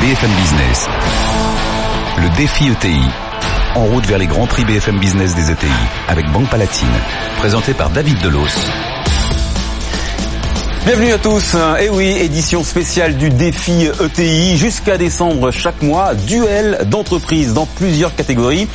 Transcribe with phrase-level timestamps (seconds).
[0.00, 0.88] BFM Business.
[2.16, 3.02] Le défi ETI.
[3.74, 5.66] En route vers les grands prix BFM Business des ETI
[6.08, 6.88] avec Banque Palatine.
[7.36, 8.48] Présenté par David Delos.
[10.86, 11.54] Bienvenue à tous.
[11.54, 16.14] Et eh oui, édition spéciale du défi ETI jusqu'à décembre chaque mois.
[16.14, 18.66] Duel d'entreprises dans plusieurs catégories.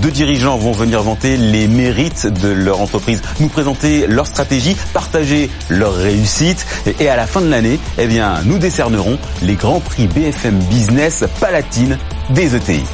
[0.00, 5.50] Deux dirigeants vont venir vanter les mérites de leur entreprise, nous présenter leur stratégie, partager
[5.68, 6.66] leur réussite.
[6.98, 11.24] Et à la fin de l'année, eh bien, nous décernerons les grands prix BFM Business
[11.40, 11.98] Palatine
[12.30, 12.84] des ETI.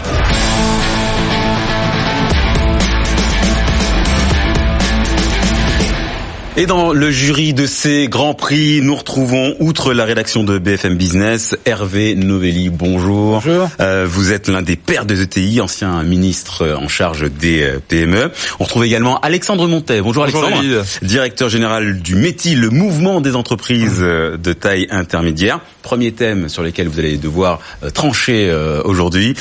[6.59, 10.97] Et dans le jury de ces grands prix, nous retrouvons, outre la rédaction de BFM
[10.97, 12.71] Business, Hervé Novelli.
[12.71, 13.43] Bonjour.
[13.43, 13.69] Bonjour.
[13.79, 18.31] Euh, vous êtes l'un des pères des ETI, ancien ministre en charge des euh, PME.
[18.59, 20.01] On retrouve également Alexandre Montet.
[20.01, 20.87] Bonjour, Bonjour Alexandre.
[21.03, 25.61] Directeur général du METI, le mouvement des entreprises euh, de taille intermédiaire.
[25.83, 27.61] Premier thème sur lequel vous allez devoir
[27.95, 28.53] trancher
[28.85, 29.37] aujourd'hui.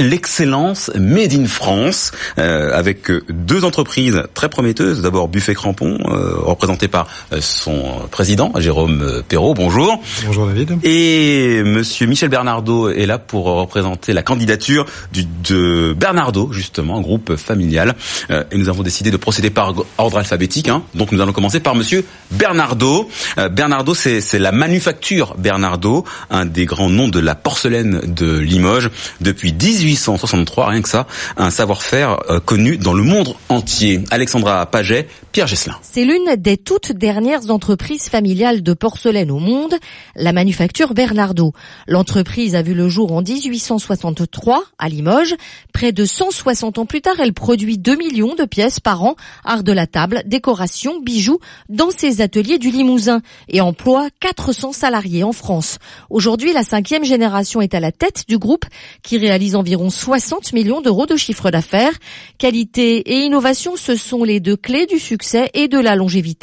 [0.00, 5.02] L'excellence made in France, avec deux entreprises très prometteuses.
[5.02, 5.98] D'abord Buffet Crampon,
[6.54, 9.54] représenté par euh, son président, Jérôme euh, Perrault.
[9.54, 10.00] Bonjour.
[10.24, 10.78] Bonjour David.
[10.82, 17.36] Et Monsieur Michel Bernardo est là pour représenter la candidature du, de Bernardo, justement, groupe
[17.36, 17.94] familial.
[18.30, 20.68] Euh, et nous avons décidé de procéder par ordre alphabétique.
[20.68, 20.82] Hein.
[20.94, 23.08] Donc nous allons commencer par Monsieur Bernardo.
[23.50, 28.90] Bernardo, c'est la manufacture Bernardo, un des grands noms de la porcelaine de Limoges.
[29.20, 34.00] Depuis 1863, rien que ça, un savoir-faire connu dans le monde entier.
[34.10, 35.76] Alexandra Paget, Pierre Gesselin.
[35.82, 39.74] C'est l'une des toutes dernières entreprises familiales de porcelaine au monde,
[40.14, 41.54] la manufacture Bernardo.
[41.88, 45.36] L'entreprise a vu le jour en 1863 à Limoges.
[45.72, 49.64] Près de 160 ans plus tard, elle produit 2 millions de pièces par an, art
[49.64, 51.38] de la table, décoration, bijoux,
[51.70, 55.78] dans ses ateliers du Limousin et emploie 400 salariés en France.
[56.10, 58.66] Aujourd'hui, la cinquième génération est à la tête du groupe
[59.02, 61.94] qui réalise environ 60 millions d'euros de chiffre d'affaires.
[62.36, 66.33] Qualité et innovation, ce sont les deux clés du succès et de la longévité,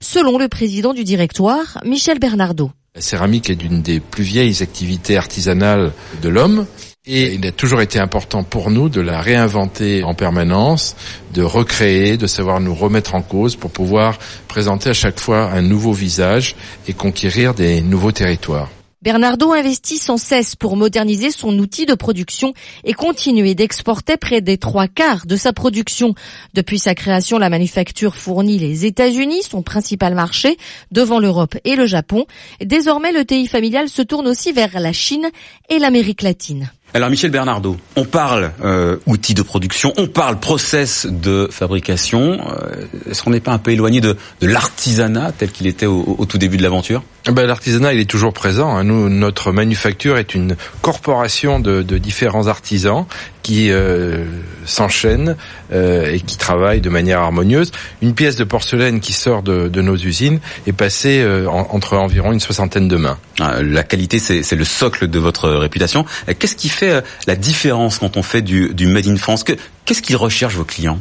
[0.00, 2.70] selon le président du directoire, Michel Bernardo.
[2.94, 5.92] La céramique est d'une des plus vieilles activités artisanales
[6.22, 6.66] de l'homme.
[7.06, 10.94] Et il a toujours été important pour nous de la réinventer en permanence,
[11.32, 15.62] de recréer, de savoir nous remettre en cause pour pouvoir présenter à chaque fois un
[15.62, 16.54] nouveau visage
[16.86, 18.68] et conquérir des nouveaux territoires.
[19.00, 24.58] Bernardo investit sans cesse pour moderniser son outil de production et continuer d'exporter près des
[24.58, 26.16] trois quarts de sa production.
[26.54, 30.56] Depuis sa création, la manufacture fournit les États-Unis, son principal marché,
[30.90, 32.26] devant l'Europe et le Japon.
[32.60, 35.30] Désormais, le TI familial se tourne aussi vers la Chine
[35.68, 36.68] et l'Amérique latine.
[36.94, 42.38] Alors Michel Bernardo, on parle euh, outils de production, on parle process de fabrication.
[42.40, 46.16] Euh, est-ce qu'on n'est pas un peu éloigné de, de l'artisanat tel qu'il était au,
[46.18, 47.02] au, tout début de l'aventure?
[47.26, 48.74] Ah ben, L'artisanat, il est toujours présent.
[48.74, 48.84] Hein.
[48.84, 53.04] Nous, notre manufacture est une corporation de, de différents artisans
[53.42, 54.24] qui euh,
[54.66, 55.36] s'enchaînent
[55.72, 57.72] euh, et qui travaillent de manière harmonieuse.
[58.02, 62.32] Une pièce de porcelaine qui sort de, de nos usines est passée euh, entre environ
[62.32, 63.18] une soixantaine de mains.
[63.40, 66.04] Ah, la qualité, c'est le socle de votre réputation.
[66.38, 69.44] Qu'est-ce qui fait euh, la différence quand on fait du, du Made in France?
[69.84, 70.98] Qu'est-ce qu'ils recherchent vos clients?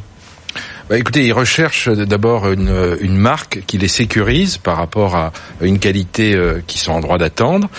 [0.89, 5.79] Bah, écoutez, ils recherchent d'abord une, une, marque qui les sécurise par rapport à une
[5.79, 7.69] qualité euh, qu'ils sont en droit d'attendre.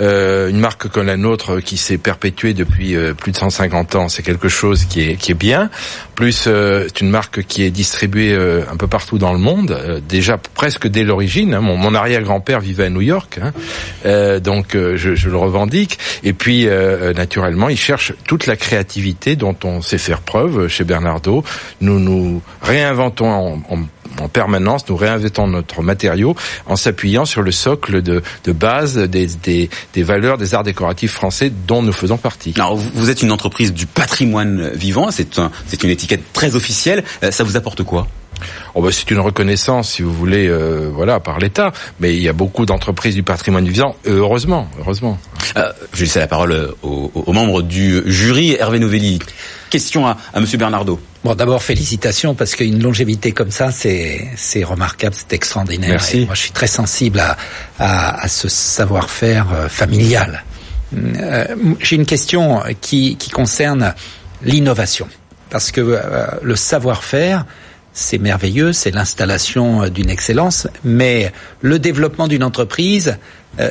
[0.00, 4.08] Euh, une marque comme la nôtre qui s'est perpétuée depuis euh, plus de 150 ans,
[4.08, 5.70] c'est quelque chose qui est, qui est bien.
[6.14, 8.36] Plus, euh, c'est une marque qui est distribuée
[8.70, 11.54] un peu partout dans le monde, déjà presque dès l'origine.
[11.54, 11.60] Hein.
[11.60, 14.38] Mon, mon arrière-grand-père vivait à New York, hein.
[14.40, 15.98] donc je, je, le revendique.
[16.24, 16.66] Et puis,
[17.16, 21.44] naturellement, ils cherchent toute la créativité dont on sait faire preuve chez Bernardo.
[21.80, 26.34] Nous nous réinventons en, en, permanence, nous réinventons notre matériau
[26.66, 31.12] en s'appuyant sur le socle de, de base des, des, des, valeurs des arts décoratifs
[31.12, 32.52] français dont nous faisons partie.
[32.56, 35.52] Alors, vous êtes une entreprise du patrimoine vivant, c'est un,
[35.82, 37.04] une étiquette très officielle.
[37.22, 38.08] Euh, ça vous apporte quoi?
[38.74, 41.72] Oh ben c'est une reconnaissance, si vous voulez, euh, voilà, par l'État.
[42.00, 45.18] Mais il y a beaucoup d'entreprises du patrimoine vivant, heureusement, heureusement.
[45.56, 48.56] Euh, je laisse la parole aux, aux, membres du jury.
[48.58, 49.18] Hervé Novelli,
[49.68, 51.00] question à, à Monsieur Bernardo.
[51.24, 55.90] Bon, d'abord félicitations parce qu'une longévité comme ça, c'est c'est remarquable, c'est extraordinaire.
[55.90, 56.26] Merci.
[56.26, 57.36] moi, je suis très sensible à
[57.78, 60.44] à, à ce savoir-faire euh, familial.
[60.96, 61.44] Euh,
[61.80, 63.94] J'ai une question qui, qui concerne
[64.42, 65.06] l'innovation,
[65.50, 67.44] parce que euh, le savoir-faire,
[67.92, 73.16] c'est merveilleux, c'est l'installation euh, d'une excellence, mais le développement d'une entreprise, euh,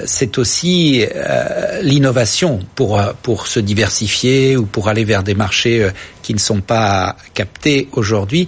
[0.06, 5.90] c'est aussi euh, l'innovation pour pour se diversifier ou pour aller vers des marchés
[6.24, 8.48] qui ne sont pas captés aujourd'hui.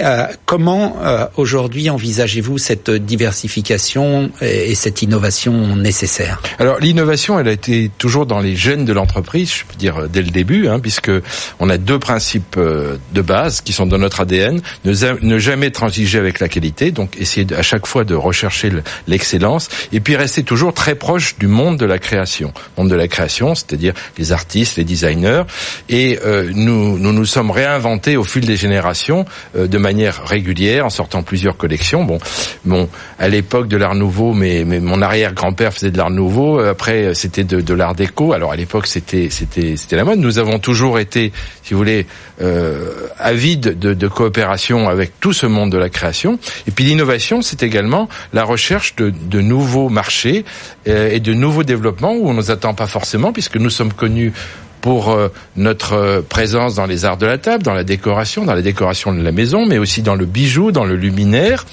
[0.00, 6.40] Euh, comment euh, aujourd'hui envisagez-vous cette diversification et, et, cette innovation nécessaire?
[6.58, 10.22] Alors l'innovation, elle a été toujours dans les gènes de l'entreprise, je peux dire dès
[10.22, 11.10] le début, hein, puisque
[11.58, 16.18] on a deux principes euh, de base qui sont dans notre ADN ne, jamais transiger
[16.18, 18.70] avec la qualité, donc essayer à chaque fois de rechercher
[19.08, 23.08] l'excellence, et puis rester toujours très proche du monde de la création, monde de la
[23.08, 25.42] création, c'est-à-dire les artistes, les designers,
[25.88, 26.18] et
[26.54, 29.24] nous, nous nous sommes réinventés au fil des générations
[29.54, 29.87] de manière
[30.24, 32.04] régulière en sortant plusieurs collections.
[32.04, 32.18] Bon,
[32.64, 32.88] bon,
[33.18, 36.58] à l'époque de l'Art Nouveau, mais, mais mon arrière-grand-père faisait de l'Art Nouveau.
[36.60, 38.32] Après, c'était de, l'Art déco.
[38.32, 40.18] Alors à l'époque, c'était c'était c'était la mode.
[40.18, 41.32] Nous avons toujours été,
[41.62, 42.06] si vous voulez,
[42.40, 46.38] euh, avides de, de coopération avec tout ce monde de la création.
[46.66, 50.44] Et puis l'innovation, c'est également la recherche de, de nouveaux marchés
[50.86, 53.92] euh, et de nouveaux développements où on ne nous attend pas forcément, puisque nous sommes
[53.92, 54.32] connus
[54.80, 58.54] pour euh, notre euh, présence dans les arts de la table, dans la décoration, dans
[58.54, 61.64] la décoration de la maison, mais aussi dans le bijou, dans le luminaire,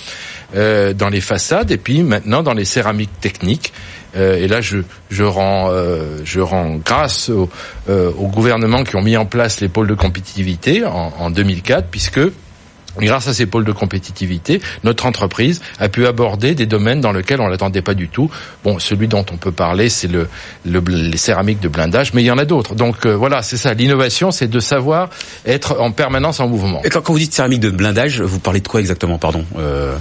[0.55, 3.73] euh, dans les façades, et puis maintenant dans les céramiques techniques.
[4.15, 4.77] Euh, et là, je,
[5.09, 7.49] je rends, euh, je rends grâce au,
[7.89, 12.21] au, gouvernement qui ont mis en place les pôles de compétitivité en, en 2004, puisque
[12.99, 17.41] Grâce à ces pôles de compétitivité, notre entreprise a pu aborder des domaines dans lesquels
[17.41, 18.29] on l'attendait pas du tout.
[18.63, 20.27] Bon, celui dont on peut parler, c'est le,
[20.65, 22.75] le, les céramiques de blindage, mais il y en a d'autres.
[22.75, 23.73] Donc euh, voilà, c'est ça.
[23.73, 25.09] L'innovation, c'est de savoir
[25.45, 26.81] être en permanence en mouvement.
[26.83, 29.95] Et quand, vous dites céramique de blindage, vous parlez de quoi exactement, pardon euh...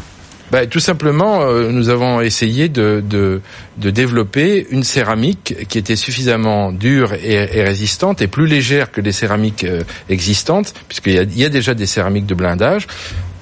[0.50, 3.02] Ben, tout simplement, euh, nous avons essayé de,
[3.78, 9.64] développer une céramique qui était suffisamment dure et, résistante et plus légère que les céramiques
[9.64, 12.86] euh, existantes, puisqu'il y a, déjà des céramiques de blindage,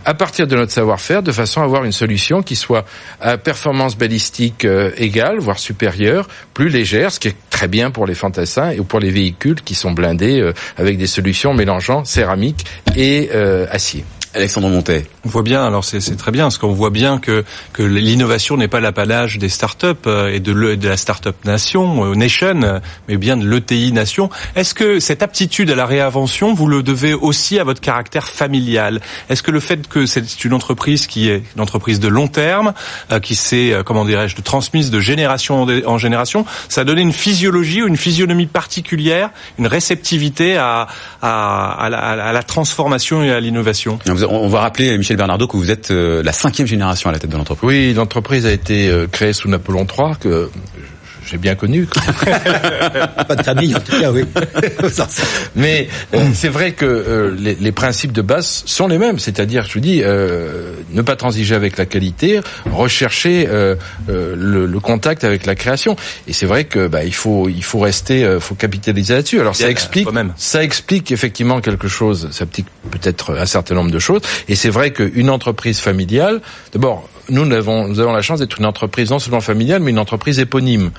[0.04, 2.84] à partir de notre savoir-faire, de façon à avoir une solution qui soit
[3.20, 8.06] à performance balistique euh, égale, voire supérieure, plus légère, ce qui est très bien pour
[8.06, 12.64] les fantassins et pour les véhicules qui sont blindés avec des solutions mélangeant céramique
[12.96, 13.30] et
[13.70, 14.04] acier.
[14.34, 15.06] Alexandre Montet.
[15.24, 18.68] On voit bien, alors c'est très bien, parce qu'on voit bien que, que l'innovation n'est
[18.68, 23.36] pas l'apanage des startups et de, le, de la startup nation, euh, nation, mais bien
[23.36, 24.30] de l'ETI nation.
[24.56, 29.00] Est-ce que cette aptitude à la réinvention, vous le devez aussi à votre caractère familial?
[29.28, 32.72] Est-ce que le fait que c'est une entreprise qui est une entreprise de long terme,
[33.10, 37.12] euh, qui s'est, euh, comment dirais-je, transmise de génération en génération, ça a donné une
[37.12, 40.88] physiologie ou une physionomie particulière, une réceptivité à,
[41.20, 43.98] à, à, la, à la transformation et à l'innovation?
[44.28, 47.30] On va rappeler, Michel Bernardo, que vous êtes euh, la cinquième génération à la tête
[47.30, 47.68] de l'entreprise.
[47.68, 50.50] Oui, l'entreprise a été euh, créée sous Napoléon III, que
[51.32, 51.86] j'ai bien connu.
[53.26, 54.24] Pas de famille, en tout cas, oui.
[55.56, 59.18] Mais euh, c'est vrai que euh, les, les, principes de base sont les mêmes.
[59.18, 62.40] C'est-à-dire, je vous dis, euh, ne pas transiger avec la qualité,
[62.70, 65.96] rechercher le, le, contact avec la création.
[66.26, 69.40] Et c'est vrai que bah, il faut il faut rester, faut capitaliser là-dessus.
[69.40, 72.28] Alors ça explique, ça explique effectivement quelque chose.
[72.30, 74.20] Ça explique peut-être un certain nombre de choses.
[74.48, 76.42] Et c'est vrai qu'une entreprise familiale,
[76.72, 79.98] d'abord nous avons, nous avons la chance d'être une entreprise non seulement familiale, mais une
[79.98, 80.90] entreprise éponyme.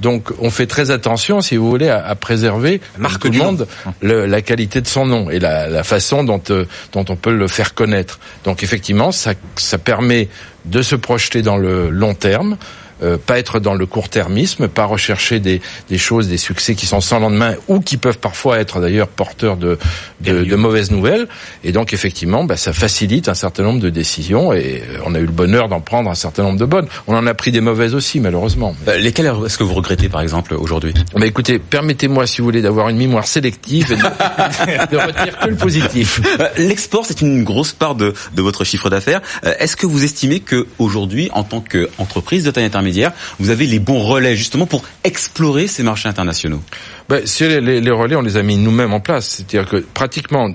[0.00, 3.66] Donc, on fait très attention, si vous voulez, à, à préserver, marque du monde,
[4.00, 7.34] le, la qualité de son nom et la, la façon dont, euh, dont on peut
[7.34, 8.20] le faire connaître.
[8.44, 10.28] Donc, effectivement, ça, ça permet
[10.64, 12.56] de se projeter dans le long terme,
[13.02, 17.00] euh, pas être dans le court-termisme, pas rechercher des, des, choses, des succès qui sont
[17.00, 19.78] sans lendemain ou qui peuvent parfois être d'ailleurs porteurs de,
[20.20, 21.26] de, de, mauvaises nouvelles.
[21.64, 25.18] Et donc effectivement, bah, ça facilite un certain nombre de décisions et euh, on a
[25.18, 26.86] eu le bonheur d'en prendre un certain nombre de bonnes.
[27.06, 28.76] On en a pris des mauvaises aussi, malheureusement.
[28.88, 30.94] Euh, lesquelles est-ce que vous regrettez, par exemple, aujourd'hui?
[31.14, 34.02] Bah, Écoutez, permettez-moi, si vous voulez, d'avoir une mémoire sélective et de,
[34.92, 36.20] de retenir que le positif.
[36.56, 39.20] L'export, c'est une grosse part de, de votre chiffre d'affaires.
[39.58, 42.91] Est-ce que vous estimez que aujourd'hui, en tant qu'entreprise de taille intermédiaire,
[43.38, 46.62] vous avez les bons relais justement pour explorer ces marchés internationaux
[47.08, 49.26] ben, les, les relais, on les a mis nous-mêmes en place.
[49.28, 50.48] C'est-à-dire que pratiquement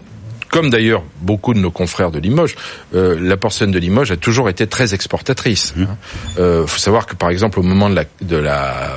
[0.50, 2.56] comme d'ailleurs beaucoup de nos confrères de Limoges,
[2.96, 5.74] euh, la porcelaine de Limoges a toujours été très exportatrice.
[5.76, 5.88] Il mmh.
[6.40, 8.96] euh, faut savoir que par exemple au moment de la de la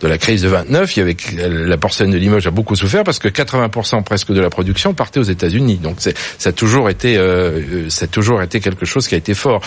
[0.00, 1.16] de la crise de 29, il y avait
[1.48, 5.20] la porcelaine de Limoges a beaucoup souffert parce que 80% presque de la production partait
[5.20, 5.76] aux États-Unis.
[5.76, 6.12] Donc ça
[6.48, 9.60] a toujours été euh, ça a toujours été quelque chose qui a été fort.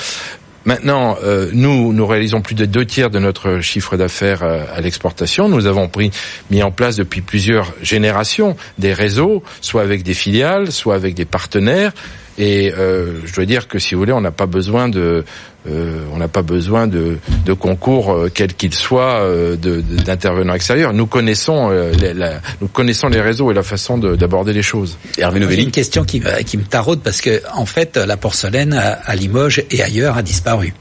[0.66, 5.48] Maintenant, euh, nous, réalisons plus de deux tiers de notre chiffre d'affaires euh, à l'exportation.
[5.48, 6.12] Nous avons pris,
[6.52, 11.26] mis en place depuis plusieurs générations des réseaux, soit avec des filiales, soit avec des
[11.26, 11.94] partenaires.
[12.42, 15.26] Et euh, je dois dire que si vous voulez, on n'a pas besoin de,
[15.70, 20.02] euh, on n'a pas besoin de, de concours euh, quel qu'il soit euh, de- de-
[20.04, 20.94] d'intervenants extérieurs.
[20.94, 24.62] Nous connaissons, euh, les, la- nous connaissons les réseaux et la façon de- d'aborder les
[24.64, 24.98] choses.
[25.18, 25.64] Hervé J'ai Novelli.
[25.64, 29.16] une question qui, me- qui me taraude parce que en fait la porcelaine à, à
[29.16, 30.74] Limoges et ailleurs a disparu.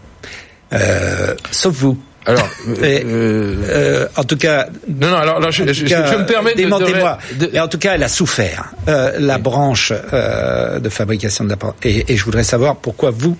[0.73, 1.99] Euh, sauf vous.
[2.29, 2.49] Alors,
[2.83, 5.17] Et, euh, Euh, en tout cas, non, non.
[5.17, 7.19] Alors, je, je- cas, je me permets de- démentez-moi.
[7.39, 8.67] de- Mais en tout cas, elle a souffert.
[8.89, 13.37] Euh, la branche euh, de fabrication de la et, et je voudrais savoir pourquoi vous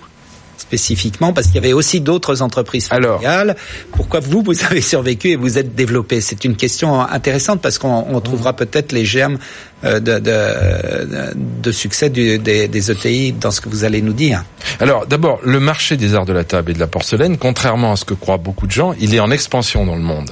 [0.59, 3.21] spécifiquement, parce qu'il y avait aussi d'autres entreprises Alors.
[3.21, 3.55] familiales.
[3.91, 6.21] Pourquoi vous, vous avez survécu et vous êtes développé?
[6.21, 9.37] C'est une question intéressante parce qu'on on trouvera peut-être les germes
[9.83, 14.13] euh, de, de, de succès du- des, des ETI dans ce que vous allez nous
[14.13, 14.43] dire.
[14.79, 17.95] Alors, d'abord, le marché des arts de la table et de la porcelaine, contrairement à
[17.95, 20.29] ce que croient beaucoup de gens, il est en expansion dans le monde.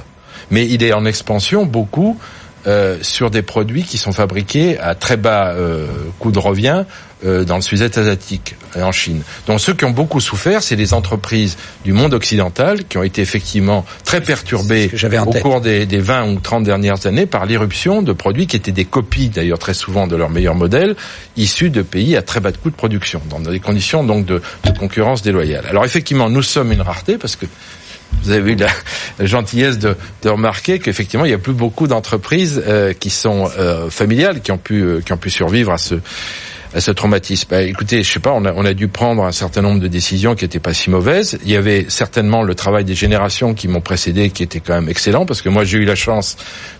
[0.50, 2.18] Mais il est en expansion beaucoup
[2.66, 5.86] euh, sur des produits qui sont fabriqués à très bas euh,
[6.18, 6.84] coût de revient
[7.24, 9.22] euh, dans le sud-est asiatique et en Chine.
[9.46, 13.22] Donc ceux qui ont beaucoup souffert, c'est les entreprises du monde occidental qui ont été
[13.22, 15.42] effectivement très perturbées au tête.
[15.42, 18.84] cours des, des 20 ou 30 dernières années par l'irruption de produits qui étaient des
[18.84, 20.96] copies, d'ailleurs très souvent de leurs meilleurs modèles,
[21.36, 24.42] issus de pays à très bas de coût de production, dans des conditions donc de,
[24.64, 25.64] de concurrence déloyale.
[25.68, 27.46] Alors effectivement, nous sommes une rareté parce que
[28.22, 28.68] vous avez eu la,
[29.26, 33.90] gentillesse de, de remarquer qu'effectivement, il n'y a plus beaucoup d'entreprises euh, qui sont euh,
[33.90, 35.96] familiales, qui ont pu euh, qui ont pu survivre à ce
[36.78, 37.48] à ce traumatisme.
[37.50, 39.88] Bah, écoutez, je sais pas, on a, on a dû prendre un certain nombre de
[39.88, 41.36] décisions qui n'étaient pas si mauvaises.
[41.44, 44.88] Il y avait certainement le travail des générations qui m'ont précédé, qui était quand même
[44.88, 46.36] excellent, parce que moi j'ai eu la chance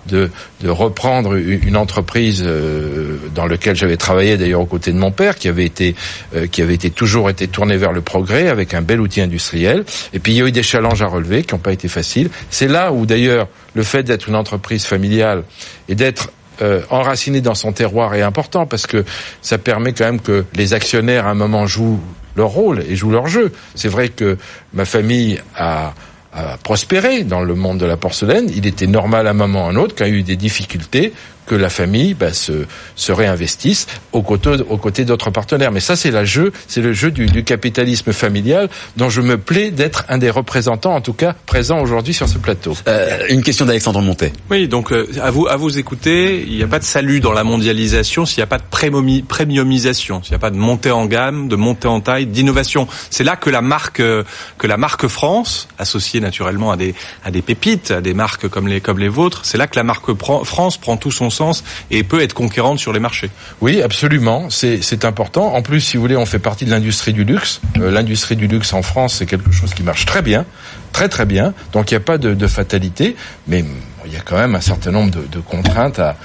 [0.06, 5.10] de, de reprendre une entreprise euh, dans laquelle j'avais travaillé d'ailleurs aux côtés de mon
[5.10, 5.96] père, qui avait été
[6.36, 9.84] euh, qui avait été toujours été tourné vers le progrès avec un bel outil industriel.
[10.12, 12.30] Et puis il y a eu des challenges à relever qui n'ont pas été faciles.
[12.50, 15.42] C'est là où d'ailleurs le fait d'être une entreprise familiale
[15.88, 19.04] et d'être euh, enraciné dans son terroir est important parce que
[19.42, 22.00] ça permet quand même que les actionnaires à un moment jouent
[22.36, 23.52] leur rôle et jouent leur jeu.
[23.74, 24.38] C'est vrai que
[24.72, 25.94] ma famille a,
[26.32, 28.50] a prospéré dans le monde de la porcelaine.
[28.54, 30.22] Il était normal à un moment ou à un autre, quand il y a eu
[30.22, 31.12] des difficultés,
[31.48, 35.72] que la famille bah, se, se réinvestisse aux côtés, aux côtés d'autres partenaires.
[35.72, 39.38] Mais ça, c'est le jeu, c'est le jeu du, du capitalisme familial dont je me
[39.38, 42.76] plais d'être un des représentants, en tout cas présents aujourd'hui sur ce plateau.
[42.86, 44.32] Euh, une question d'Alexandre Montet.
[44.50, 47.32] Oui, donc euh, à vous à vous écouter, il n'y a pas de salut dans
[47.32, 51.06] la mondialisation s'il n'y a pas de premiumisation, s'il n'y a pas de montée en
[51.06, 52.86] gamme, de montée en taille, d'innovation.
[53.10, 54.22] C'est là que la marque euh,
[54.58, 58.68] que la marque France, associée naturellement à des à des pépites, à des marques comme
[58.68, 60.10] les comme les vôtres, c'est là que la marque
[60.44, 63.30] France prend tout son sens et peut être conquérante sur les marchés.
[63.60, 65.54] Oui, absolument, c'est important.
[65.54, 67.60] En plus, si vous voulez, on fait partie de l'industrie du luxe.
[67.78, 70.44] Euh, l'industrie du luxe en France, c'est quelque chose qui marche très bien,
[70.92, 71.54] très très bien.
[71.72, 73.16] Donc il n'y a pas de, fatalité,
[73.46, 73.64] mais
[74.06, 76.16] il y a quand même un certain nombre de, contraintes à,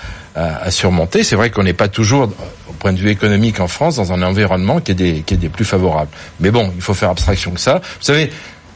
[0.71, 1.23] surmonter.
[1.23, 2.23] C'est vrai qu'on n'est pas toujours,
[2.67, 5.37] au point de vue économique en France, dans un environnement qui est des, qui est
[5.37, 6.09] des plus favorables.
[6.39, 7.75] Mais bon, il faut faire abstraction que ça.
[7.75, 8.31] Vous savez,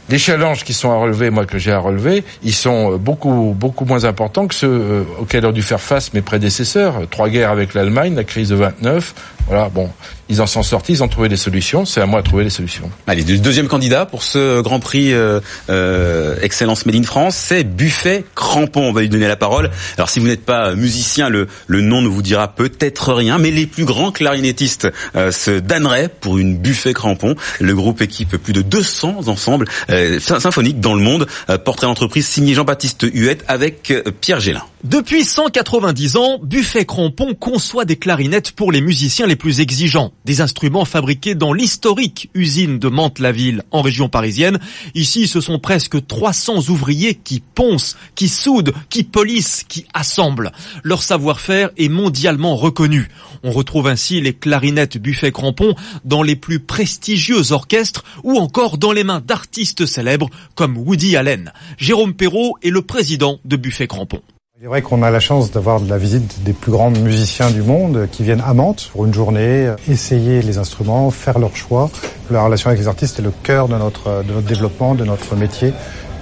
[0.09, 3.55] les challenges qui sont à relever, moi que j'ai à relever, ils sont euh, beaucoup
[3.57, 7.07] beaucoup moins importants que ceux euh, auxquels ont dû faire face mes prédécesseurs.
[7.09, 9.13] Trois guerres avec l'Allemagne, la crise de 29.
[9.47, 9.89] Voilà, bon,
[10.29, 11.85] ils en sont sortis, ils ont trouvé des solutions.
[11.85, 12.91] C'est à moi de trouver les solutions.
[13.07, 15.39] Allez, le deuxième candidat pour ce Grand Prix euh,
[15.69, 18.81] euh, Excellence Made in France, c'est Buffet Crampon.
[18.81, 19.71] On va lui donner la parole.
[19.97, 23.51] Alors, si vous n'êtes pas musicien, le, le nom ne vous dira peut-être rien, mais
[23.51, 27.35] les plus grands clarinettistes euh, se damneraient pour une Buffet Crampon.
[27.59, 31.27] Le groupe équipe plus de 200 ensembles euh, symphoniques dans le monde.
[31.49, 34.63] Euh, portrait d'entreprise signé Jean-Baptiste Huette avec euh, Pierre Gélin.
[34.83, 40.11] Depuis 190 ans, Buffet Crampon conçoit des clarinettes pour les musiciens les plus exigeants.
[40.25, 44.59] Des instruments fabriqués dans l'historique usine de Mantes-la-Ville, en région parisienne.
[44.95, 50.51] Ici, ce sont presque 300 ouvriers qui poncent, qui soudent, qui polissent, qui assemblent.
[50.83, 53.09] Leur savoir-faire est mondialement reconnu.
[53.43, 58.91] On retrouve ainsi les clarinettes Buffet Crampon dans les plus prestigieux orchestres ou encore dans
[58.91, 61.53] les mains d'artistes célèbres comme Woody Allen.
[61.77, 64.21] Jérôme Perrault est le président de Buffet Crampon.
[64.59, 67.51] Il est vrai qu'on a la chance d'avoir de la visite des plus grands musiciens
[67.51, 71.91] du monde qui viennent à Mantes pour une journée, essayer les instruments, faire leur choix.
[72.31, 75.35] La relation avec les artistes est le cœur de notre, de notre développement, de notre
[75.35, 75.73] métier,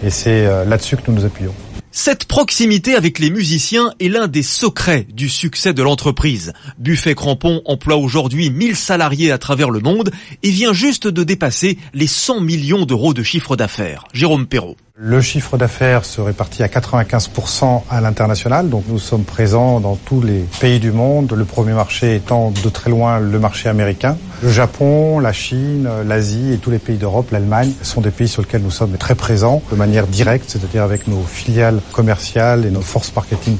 [0.04, 1.54] et c'est euh, là-dessus que nous nous appuyons.
[1.92, 6.52] Cette proximité avec les musiciens est l'un des secrets du succès de l'entreprise.
[6.78, 10.12] Buffet Crampon emploie aujourd'hui 1000 salariés à travers le monde
[10.44, 14.04] et vient juste de dépasser les 100 millions d'euros de chiffre d'affaires.
[14.12, 14.76] Jérôme Perrault.
[14.98, 20.22] Le chiffre d'affaires se répartit à 95% à l'international, donc nous sommes présents dans tous
[20.22, 24.18] les pays du monde, le premier marché étant de très loin le marché américain.
[24.42, 28.42] Le Japon, la Chine, l'Asie et tous les pays d'Europe, l'Allemagne, sont des pays sur
[28.42, 32.80] lesquels nous sommes très présents de manière directe, c'est-à-dire avec nos filiales commerciales et nos
[32.80, 33.58] forces marketing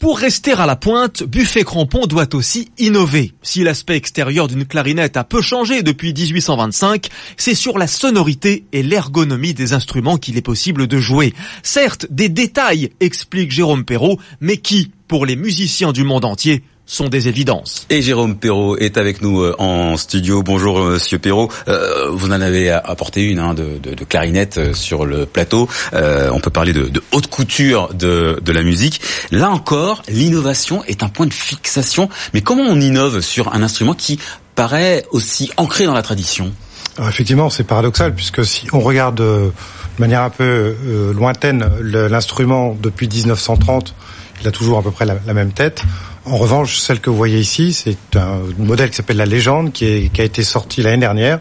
[0.00, 3.32] Pour rester à la pointe, Buffet Crampon doit aussi innover.
[3.42, 8.84] Si l'aspect extérieur d'une clarinette a peu changé depuis 1825, c'est sur la sonorité et
[8.84, 11.34] l'ergonomie des instruments qu'il est possible de jouer.
[11.64, 17.08] Certes, des détails, explique Jérôme Perrault, mais qui, pour les musiciens du monde entier, sont
[17.08, 17.86] des évidences.
[17.90, 20.42] Et Jérôme Perrault est avec nous euh, en studio.
[20.42, 21.50] Bonjour euh, Monsieur Perrault.
[21.68, 25.68] Euh, vous en avez apporté une hein, de, de, de, clarinette sur le plateau.
[25.92, 29.02] Euh, on peut parler de, de, haute couture de, de la musique.
[29.30, 32.08] Là encore, l'innovation est un point de fixation.
[32.32, 34.18] Mais comment on innove sur un instrument qui
[34.54, 36.52] paraît aussi ancré dans la tradition?
[36.96, 39.52] Alors Effectivement, c'est paradoxal puisque si on regarde de
[39.98, 40.74] manière un peu
[41.14, 43.94] lointaine l'instrument depuis 1930,
[44.40, 45.82] il a toujours à peu près la, la même tête.
[46.30, 49.86] En revanche, celle que vous voyez ici, c'est un modèle qui s'appelle la Légende, qui,
[49.86, 51.40] est, qui a été sorti l'année dernière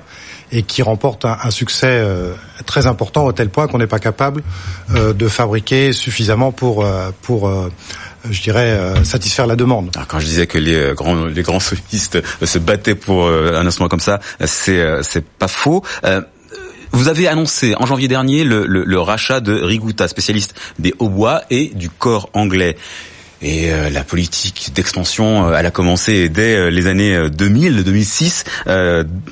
[0.54, 2.34] et qui remporte un, un succès euh,
[2.66, 4.44] très important au tel point qu'on n'est pas capable
[4.96, 7.52] euh, de fabriquer suffisamment pour euh, pour
[8.30, 9.92] je dirais satisfaire la demande.
[9.96, 13.90] Alors quand je disais que les grands les grands solistes se battaient pour un instrument
[13.90, 15.84] comme ça, c'est c'est pas faux.
[16.92, 21.42] Vous avez annoncé en janvier dernier le, le, le rachat de Riguta, spécialiste des hautbois
[21.50, 22.78] et du corps anglais.
[23.42, 28.46] Et euh, la politique d'expansion, euh, elle a commencé dès euh, les années 2000-2006.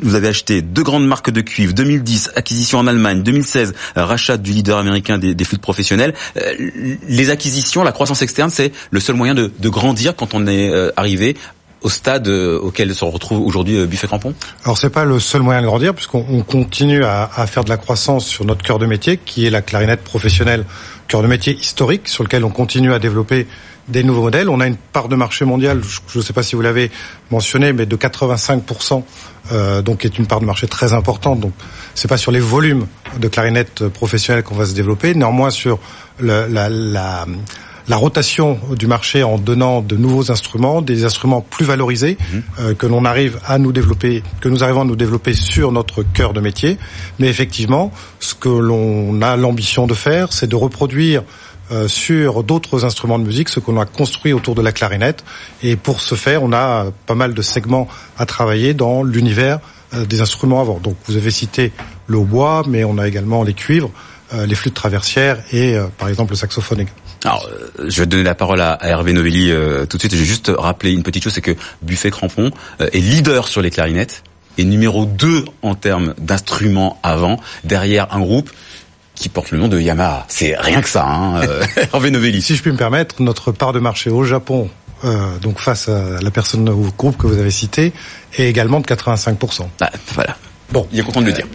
[0.02, 1.74] vous avez acheté deux grandes marques de cuivre.
[1.74, 3.24] 2010, acquisition en Allemagne.
[3.24, 6.14] 2016, rachat du leader américain des, des flûtes professionnelles.
[7.08, 11.36] les acquisitions, la croissance externe, c'est le seul moyen de, grandir quand on est arrivé
[11.82, 14.34] au stade auquel se retrouve aujourd'hui Buffet Crampon
[14.64, 18.26] Alors c'est pas le seul moyen de grandir puisqu'on continue à, faire de la croissance
[18.26, 20.66] sur notre cœur de métier qui est la clarinette professionnelle,
[21.08, 23.48] cœur de métier historique sur lequel on continue à développer
[23.88, 24.50] des nouveaux modèles.
[24.50, 26.92] On a une part de marché mondiale, je ne sais pas si vous l'avez
[27.32, 29.04] mentionné, mais de 85%,
[29.52, 31.40] euh, donc qui est une part de marché très importante.
[31.40, 31.54] Donc
[31.94, 32.88] c'est pas sur les volumes
[33.20, 35.80] de clarinettes professionnelles qu'on va se développer, néanmoins sur
[36.20, 37.26] le, la, la,
[37.88, 42.38] la, rotation du marché en donnant de nouveaux instruments, des instruments plus valorisés mmh.
[42.60, 46.02] euh, que l'on arrive à nous développer, que nous arrivons à nous développer sur notre
[46.02, 46.78] cœur de métier.
[47.20, 51.24] Mais effectivement, ce que l'on a l'ambition de faire, c'est de reproduire
[51.72, 55.24] euh, sur d'autres instruments de musique, ce qu'on a construit autour de la clarinette.
[55.64, 57.88] Et pour ce faire, on a pas mal de segments
[58.20, 59.60] à travailler dans l'univers
[59.94, 60.80] euh, des instruments avant.
[60.80, 61.72] Donc vous avez cité
[62.06, 63.90] le hautbois, mais on a également les cuivres,
[64.34, 66.86] euh, les flûtes traversières et par exemple le saxophone.
[67.24, 69.52] Alors, je vais donner la parole à, Hervé Novelli
[69.90, 70.14] tout de suite.
[70.14, 73.72] Je vais juste rappeler une petite chose, c'est que Buffet Crampon est leader sur les
[73.72, 74.22] clarinettes
[74.58, 78.52] et numéro 2 en termes d'instruments avant, derrière un groupe
[79.16, 80.26] qui porte le nom de Yamaha.
[80.28, 82.42] C'est rien que ça, hein, euh, Hervé Novelli.
[82.42, 84.70] Si je puis me permettre, notre part de marché au Japon,
[85.04, 87.94] euh, donc face à la personne ou groupe que vous avez cité,
[88.38, 89.68] est également de 85%.
[89.82, 90.36] Ah, voilà.
[90.72, 91.46] Bon, il est content de le dire.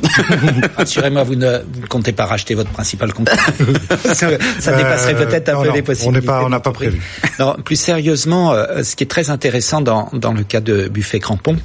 [0.76, 3.28] Assurez-moi, vous ne, vous ne comptez pas racheter votre principal compte.
[4.04, 4.14] ça,
[4.60, 6.18] ça dépasserait euh, peut-être un non, peu non, les possibilités.
[6.18, 7.02] On n'est pas, on n'a pas prévu.
[7.38, 11.18] Non, plus sérieusement, euh, ce qui est très intéressant dans, dans le cas de Buffet
[11.18, 11.56] Crampon,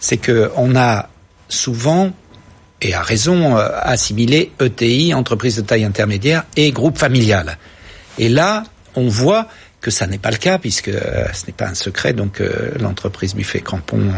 [0.00, 1.08] c'est que on a
[1.48, 2.12] souvent
[2.80, 7.58] et à raison, euh, assimilé ETI, entreprise de taille intermédiaire, et groupe familial.
[8.18, 8.64] Et là,
[8.94, 9.48] on voit
[9.80, 12.12] que ça n'est pas le cas puisque euh, ce n'est pas un secret.
[12.12, 14.10] Donc euh, l'entreprise Buffet Crampon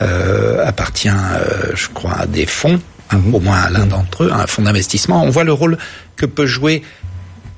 [0.00, 1.08] appartient,
[1.74, 2.80] je crois, à des fonds,
[3.12, 3.34] mmh.
[3.34, 5.22] au moins à l'un d'entre eux, à un fonds d'investissement.
[5.22, 5.78] On voit le rôle
[6.16, 6.82] que peut jouer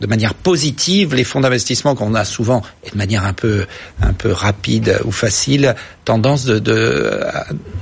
[0.01, 3.67] de manière positive les fonds d'investissement qu'on a souvent et de manière un peu
[4.01, 7.11] un peu rapide ou facile tendance de de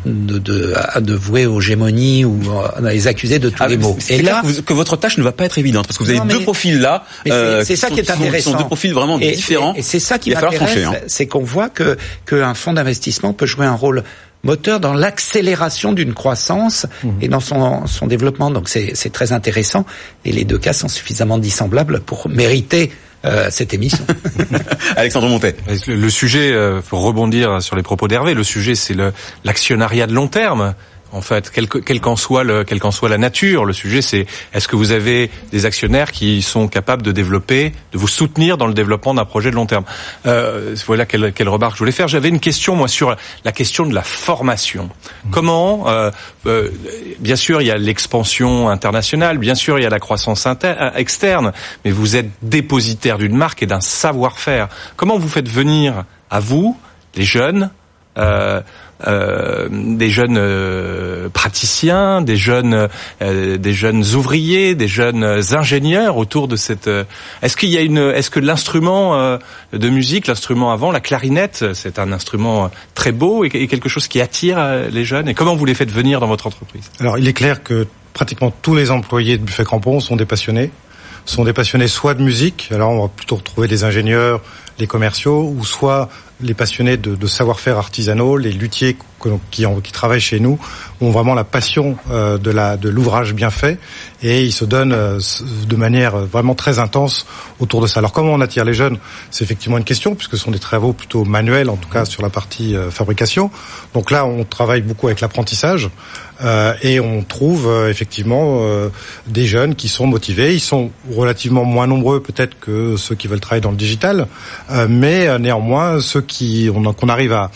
[0.07, 3.97] de, de, de vouer aux gémonies ou à les accuser de tous ah, les maux.
[4.09, 6.11] Et là que, vous, que, votre tâche ne va pas être évidente parce que vous
[6.11, 7.05] avez non, deux profils là.
[7.29, 8.51] Euh, c'est ça qui est intéressant.
[8.51, 9.75] Ce sont deux profils vraiment et, différents.
[9.75, 10.95] Et, et c'est ça qui m'intéresse, hein.
[11.07, 14.05] c'est qu'on voit que qu'un fonds d'investissement peut jouer un rôle
[14.47, 17.09] moteur dans l'accélération d'une croissance mmh.
[17.21, 18.51] et dans son, son développement.
[18.51, 19.85] Donc c'est très intéressant
[20.25, 22.93] et les deux cas sont suffisamment dissemblables pour mériter
[23.25, 24.07] euh, cette émission.
[24.97, 25.57] Alexandre Montet.
[25.87, 28.97] Le, le sujet, euh, pour rebondir sur les propos d'Hervé, le sujet c'est
[29.45, 30.75] l'actionnariat de long terme
[31.13, 33.65] en fait, quelle qu'en soit le, quelle qu'en soit la nature.
[33.65, 37.99] Le sujet, c'est est-ce que vous avez des actionnaires qui sont capables de développer, de
[37.99, 39.85] vous soutenir dans le développement d'un projet de long terme?
[40.27, 42.09] Euh, voilà quelle, quelle remarque je voulais faire.
[42.09, 44.85] J'avais une question moi sur la question de la formation.
[44.85, 45.31] Mmh.
[45.31, 46.11] Comment, euh,
[46.47, 46.71] euh,
[47.19, 50.91] bien sûr, il y a l'expansion internationale, bien sûr, il y a la croissance euh,
[50.95, 51.53] externe,
[51.85, 54.69] mais vous êtes dépositaire d'une marque et d'un savoir-faire.
[54.97, 56.77] Comment vous faites venir à vous,
[57.15, 57.71] les jeunes,
[59.05, 62.89] euh, euh, des jeunes euh, praticiens, des jeunes,
[63.23, 66.89] euh, des jeunes ouvriers, des jeunes ingénieurs autour de cette.
[66.89, 67.05] Euh,
[67.43, 69.37] est-ce qu'il y a une, est-ce que l'instrument
[69.73, 74.09] de musique, l'instrument avant, la clarinette, c'est un instrument très beau et, et, quelque chose
[74.09, 74.59] qui attire
[74.91, 75.29] les jeunes?
[75.29, 76.91] Et comment vous les faites venir dans votre entreprise?
[77.01, 80.71] Alors, il est clair que pratiquement tous les employés de Buffet Crampon sont des passionnés
[81.25, 84.41] sont des passionnés soit de musique, alors on va plutôt retrouver des ingénieurs,
[84.79, 86.09] les commerciaux, ou soit
[86.41, 88.97] les passionnés de, savoir-faire artisanaux, les luthiers
[89.51, 90.59] qui, qui, travaillent chez nous
[91.01, 93.79] ont vraiment la passion euh, de la de l'ouvrage bien fait
[94.23, 95.19] et ils se donnent euh,
[95.67, 97.27] de manière vraiment très intense
[97.61, 98.01] autour de ça.
[98.01, 98.99] Alors comment on attire les jeunes?
[99.31, 102.23] C'est effectivement une question puisque ce sont des travaux plutôt manuels en tout cas sur
[102.23, 103.51] la partie euh, fabrication.
[103.95, 105.91] Donc là on travaille beaucoup avec l'apprentissage
[106.83, 108.63] et on trouve effectivement
[109.27, 110.53] des jeunes qui sont motivés.
[110.53, 114.29] Ils sont relativement moins nombreux peut-être que ceux qui veulent travailler dans le digital,
[114.87, 117.51] mais néanmoins ceux qui qu'on arrive à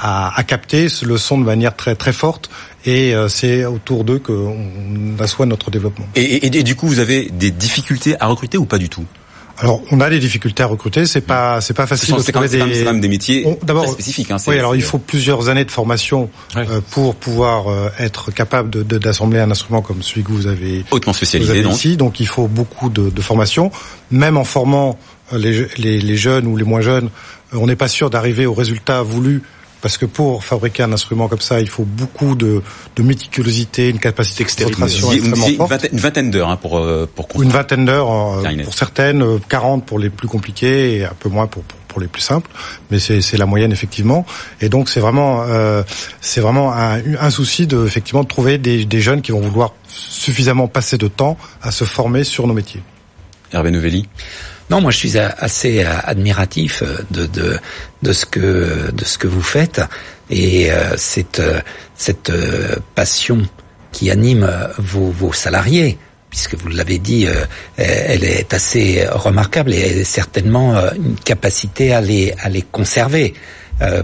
[0.00, 2.50] à, à, capter le son de manière très très forte
[2.86, 4.56] et euh, c'est autour d'eux qu'on
[5.18, 6.06] assoit notre développement.
[6.14, 9.04] Et, et, et, du coup, vous avez des difficultés à recruter ou pas du tout?
[9.58, 11.04] Alors, on a des difficultés à recruter.
[11.04, 12.74] C'est pas, c'est pas facile de trouver des.
[12.74, 14.30] C'est même des métiers d'abord spécifiques.
[14.30, 18.70] Hein, oui, alors il faut plusieurs années de formation euh, pour pouvoir euh, être capable
[18.70, 21.74] de, d'assembler un instrument comme celui que vous avez hautement spécialisé donc.
[21.74, 21.98] ici.
[21.98, 23.70] Donc, il faut beaucoup de, de formation.
[24.10, 24.98] Même en formant
[25.32, 27.10] les, les, les, jeunes ou les moins jeunes,
[27.52, 29.42] on n'est pas sûr d'arriver au résultat voulu
[29.80, 32.62] parce que pour fabriquer un instrument comme ça, il faut beaucoup de,
[32.96, 35.88] de méticulosité, une capacité d'exploitation extrêmement forte.
[35.92, 39.86] Une vingtaine d'heures hein, pour euh, pour Une vingtaine d'heures euh, pour certaines, 40 euh,
[39.86, 42.50] pour les plus compliqués et un peu moins pour, pour, les plus simples,
[42.90, 44.24] mais c'est la moyenne effectivement.
[44.60, 45.82] Et donc c'est vraiment euh,
[46.20, 49.74] c'est vraiment un, un, souci de effectivement de trouver des, des jeunes qui vont vouloir
[49.88, 52.82] suffisamment passer de temps à se former sur nos métiers.
[53.52, 54.08] Hervé Novelli
[54.70, 57.58] non, moi je suis assez euh, admiratif euh, de, de,
[58.02, 59.80] de, ce que, de ce que vous faites
[60.30, 61.42] et euh, cette,
[61.96, 62.32] cette
[62.94, 63.42] passion
[63.90, 65.98] qui anime vos, vos salariés
[66.30, 67.26] puisque vous l'avez dit,
[67.76, 73.34] elle est assez remarquable et certainement une capacité à les, à les conserver.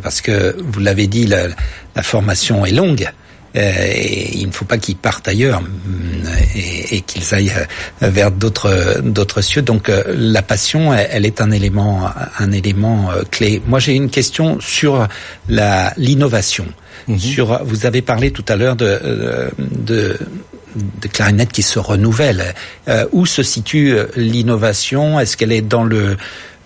[0.03, 1.47] parce que vous l'avez dit, la,
[1.95, 3.09] la, formation est longue.
[3.57, 5.66] Euh, et il ne faut pas qu'ils partent ailleurs mm,
[6.90, 7.53] et, qu'ils aillent
[8.03, 9.62] euh, vers d'autres d'autres cieux.
[9.62, 13.62] Donc euh, la passion, elle, est un élément un élément clé.
[13.66, 15.07] Moi, j'ai une question sur
[15.49, 16.66] la l'innovation.
[17.09, 17.19] Mhm.
[17.19, 20.19] Sur, vous avez parlé tout à l'heure de, de
[20.77, 22.55] de clarinettes qui se renouvellent.
[23.12, 25.19] où se situe l'innovation?
[25.19, 26.19] Est-ce qu'elle est dans le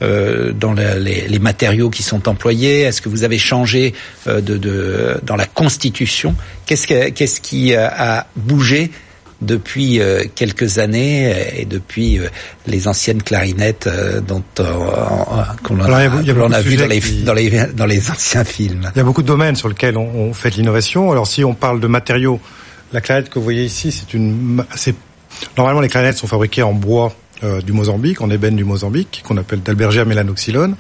[0.03, 2.81] euh, dans les, les, matériaux qui sont employés?
[2.81, 3.95] Est-ce que vous avez changé
[4.27, 6.35] euh, de, de, dans la constitution?
[6.67, 8.91] Qu'est-ce qu'est-ce qui a bougé
[9.43, 12.19] depuis euh, quelques années et depuis
[12.67, 13.89] les anciennes clarinettes
[14.27, 18.91] dont on, a, a, vu dans les, dans les, dans, les, anciens films.
[18.95, 21.11] Il y a beaucoup de domaines sur lesquels on, on fait de l'innovation.
[21.11, 22.41] Alors si on parle de matériaux,
[22.93, 24.95] la clarinette que vous voyez ici, c'est une, c'est
[25.57, 29.37] normalement les clarinettes sont fabriquées en bois euh, du Mozambique, en ébène du Mozambique, qu'on
[29.37, 30.75] appelle d'Albergia melanoxylon.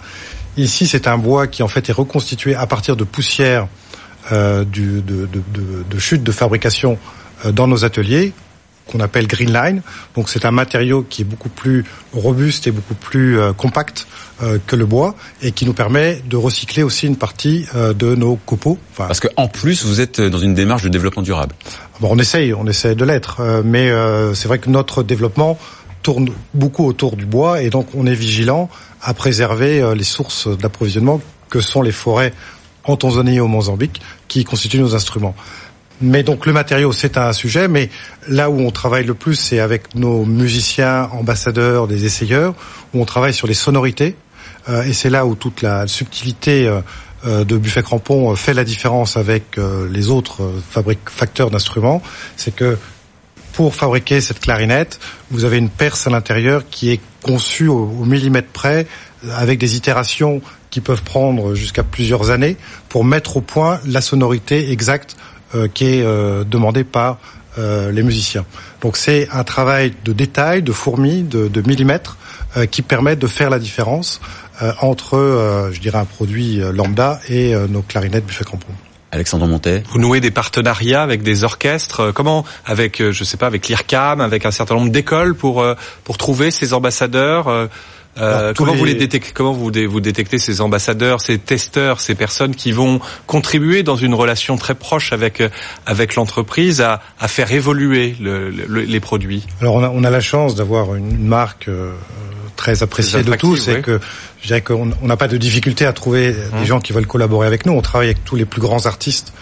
[0.57, 3.69] Ici, c'est un bois qui en fait est reconstitué à partir de poussière
[4.33, 6.99] euh, du, de, de, de, de chute de fabrication
[7.45, 8.33] euh, dans nos ateliers
[8.91, 9.83] qu'on appelle green line.
[10.17, 14.07] Donc c'est un matériau qui est beaucoup plus robuste et beaucoup plus euh, compact
[14.43, 18.15] euh, que le bois et qui nous permet de recycler aussi une partie euh, de
[18.15, 18.79] nos copeaux.
[18.93, 21.55] Enfin, Parce que en plus vous êtes dans une démarche de développement durable.
[22.01, 23.93] Bon, on essaye, on essaye de l'être, mais
[24.33, 25.59] c'est vrai que notre développement
[26.03, 28.69] tourne beaucoup autour du bois et donc on est vigilant
[29.03, 32.33] à préserver euh, les sources d'approvisionnement que sont les forêts
[32.85, 35.35] en Tanzanie et au Mozambique qui constituent nos instruments.
[36.01, 37.91] Mais donc le matériau, c'est un sujet, mais
[38.27, 42.55] là où on travaille le plus, c'est avec nos musiciens, ambassadeurs, des essayeurs,
[42.95, 44.17] où on travaille sur les sonorités.
[44.71, 46.67] Euh, et c'est là où toute la subtilité
[47.27, 49.59] euh, de Buffet Crampon fait la différence avec
[49.91, 50.51] les autres
[51.05, 52.01] facteurs d'instruments.
[52.39, 52.79] C'est que
[53.61, 54.99] pour fabriquer cette clarinette,
[55.31, 58.87] vous avez une perce à l'intérieur qui est conçue au, millimètre près,
[59.33, 62.57] avec des itérations qui peuvent prendre jusqu'à plusieurs années
[62.89, 65.15] pour mettre au point la sonorité exacte
[65.55, 67.19] euh, qui est euh, demandée par
[67.59, 68.47] euh, les musiciens.
[68.81, 72.17] Donc c'est un travail de détail, de fourmi, de, millimètres
[72.71, 74.23] qui permet de faire la différence
[74.81, 78.73] entre, je dirais, un produit lambda et nos clarinettes Buffet Crampon.
[79.13, 79.83] Alexandre Montet.
[79.91, 83.69] Vous nouez des partenariats avec des orchestres, euh, comment Avec, euh, je sais pas, avec
[83.69, 87.69] l'IRCAM, avec un certain nombre d'écoles pour euh, pour trouver ces ambassadeurs.
[88.57, 92.71] comment vous les détectez Comment vous, vous détectez ces ambassadeurs, ces testeurs, ces personnes qui
[92.73, 95.43] vont contribuer dans une relation très proche avec
[95.87, 99.47] avec l'entreprise à, à faire évoluer le, les produits?
[99.61, 101.69] Alors on a, on a la chance d'avoir une marque
[102.61, 104.01] très appréciée de tous, et que
[104.43, 106.65] je dirais qu'on n'a pas de difficulté à trouver des mmh.
[106.65, 107.73] gens qui veulent collaborer avec nous.
[107.73, 109.33] On travaille avec tous les plus grands artistes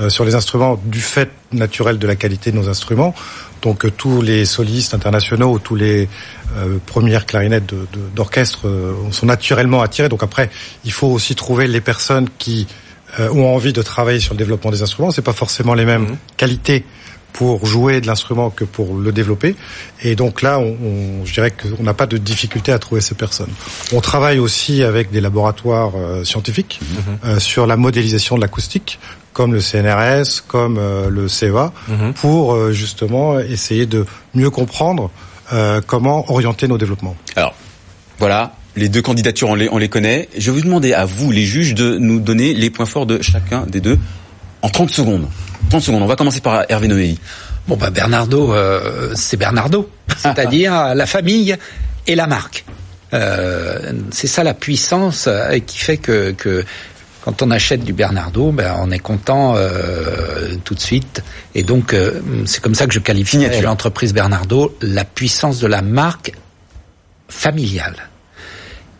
[0.00, 3.14] euh, sur les instruments du fait naturel de la qualité de nos instruments.
[3.62, 6.08] Donc euh, tous les solistes internationaux, tous les
[6.56, 7.72] euh, premières clarinettes
[8.14, 10.08] d'orchestre de, sont naturellement attirés.
[10.08, 10.50] Donc après,
[10.84, 12.66] il faut aussi trouver les personnes qui
[13.18, 15.10] ont envie de travailler sur le développement des instruments.
[15.10, 16.16] C'est pas forcément les mêmes mmh.
[16.36, 16.84] qualités
[17.32, 19.54] pour jouer de l'instrument que pour le développer.
[20.02, 23.14] Et donc là, on, on je dirais qu'on n'a pas de difficulté à trouver ces
[23.14, 23.50] personnes.
[23.92, 27.18] On travaille aussi avec des laboratoires euh, scientifiques Mhm.
[27.24, 28.98] euh, sur la modélisation de l'acoustique,
[29.32, 32.12] comme le CNRS, comme euh, le CEA, Mhm.
[32.14, 35.10] pour euh, justement essayer de mieux comprendre
[35.52, 37.16] euh, comment orienter nos développements.
[37.36, 37.54] Alors,
[38.18, 40.28] voilà, les deux candidatures, on les, on les connaît.
[40.36, 43.22] Je vais vous demander à vous, les juges, de nous donner les points forts de
[43.22, 43.98] chacun des deux
[44.62, 45.26] en 30 secondes.
[45.70, 47.18] 30 secondes, on va commencer par Hervé Noéi.
[47.66, 51.56] Bon bah Bernardo, euh, c'est Bernardo, c'est-à-dire la famille
[52.06, 52.64] et la marque.
[53.14, 56.64] Euh, c'est ça la puissance euh, qui fait que, que
[57.22, 61.22] quand on achète du Bernardo, ben on est content euh, tout de suite.
[61.54, 65.82] Et donc euh, c'est comme ça que je qualifie l'entreprise Bernardo, la puissance de la
[65.82, 66.32] marque
[67.28, 68.07] familiale.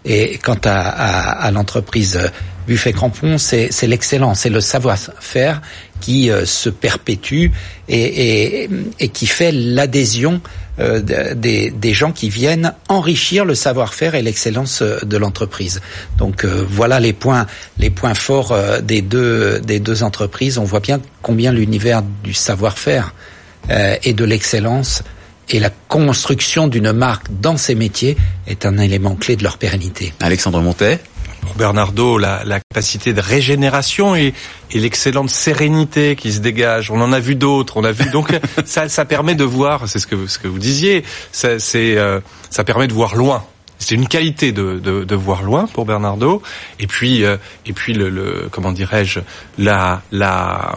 [0.05, 2.19] Et quant à, l'entreprise
[2.67, 5.61] Buffet Crampon, c'est l'excellence, c'est le savoir-faire
[6.01, 7.49] qui euh, se perpétue
[7.89, 8.69] et,
[9.13, 10.41] qui fait l'adhésion
[10.79, 15.81] euh, de- des, gens qui viennent enrichir le savoir-faire et l'excellence euh, de l'entreprise.
[16.19, 17.47] Donc euh, voilà les points,
[18.15, 20.59] forts euh, des deux des deux entreprises.
[20.59, 23.13] On voit bien combien l'univers du savoir-faire
[23.71, 25.03] euh, et de l'excellence
[25.51, 30.13] et la construction d'une marque dans ces métiers est un élément clé de leur pérennité.
[30.21, 31.01] Alexandre Montet.
[31.41, 34.35] Pour Bernardo, la, la capacité de régénération et,
[34.73, 36.91] et l'excellente sérénité qui se dégage.
[36.91, 37.77] On en a vu d'autres.
[37.77, 39.89] On a vu donc ça, ça permet de voir.
[39.89, 41.05] C'est ce que ce que vous disiez.
[41.31, 43.45] Ça, c'est euh, ça permet de voir loin.
[43.79, 46.43] C'est une qualité de, de, de voir loin pour Bernardo.
[46.81, 49.21] Et puis euh, et puis le, le comment dirais-je
[49.59, 50.75] la la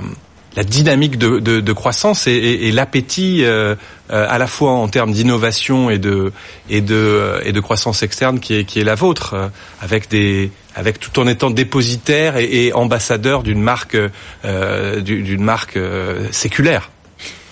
[0.56, 3.76] la dynamique de, de, de croissance et, et, et l'appétit euh,
[4.12, 6.34] euh, à la fois en termes d'innovation et de
[6.70, 9.48] et de euh, et de croissance externe qui est qui est la vôtre euh,
[9.82, 13.98] avec des avec tout en étant dépositaire et, et ambassadeur d'une marque
[14.46, 16.92] euh, du- d'une marque euh, séculaire.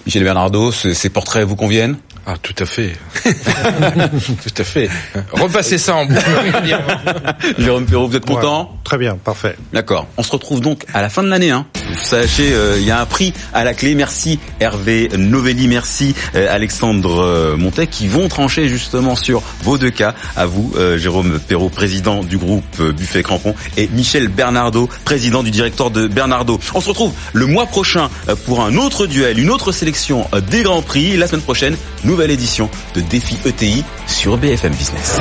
[0.05, 1.97] Michel Bernardo, ce- ces portraits vous conviennent?
[2.25, 2.93] Ah, tout à fait.
[3.25, 4.89] tout à fait.
[5.31, 6.21] Repassez ça en boucle.
[7.57, 8.77] Jérôme Perrault, vous êtes content?
[8.83, 9.55] Très bien, parfait.
[9.73, 10.07] D'accord.
[10.17, 11.51] On se retrouve donc à la fin de l'année.
[11.51, 11.65] Hein.
[11.89, 13.95] Vous sachez, euh, il y a un prix à la clé.
[13.95, 19.89] Merci Hervé Novelli, merci euh, Alexandre euh, Montet qui vont trancher justement sur vos deux
[19.89, 20.13] cas.
[20.35, 25.51] À vous, euh, Jérôme Perrault, président du groupe Buffet Crampon, et Michel Bernardo, président du
[25.51, 26.59] directoire de Bernardo.
[26.73, 28.09] On se retrouve le mois prochain
[28.45, 31.17] pour un autre duel, une autre sélection des grands prix.
[31.17, 31.75] La semaine prochaine,
[32.09, 35.19] nouvelle édition de Défi ETI sur BFM Business.